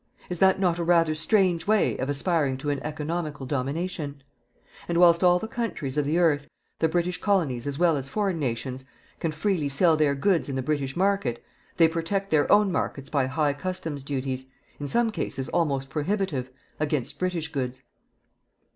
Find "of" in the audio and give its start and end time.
1.99-2.09, 5.95-6.07